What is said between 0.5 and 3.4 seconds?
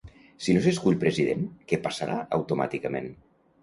no s'escull president, què passarà automàticament?